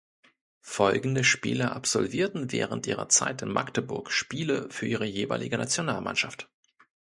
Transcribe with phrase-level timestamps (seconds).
[0.65, 6.49] Folgende Spieler absolvierten während ihrer Zeit in Magdeburg Spiele für ihre jeweilige Nationalmannschaft.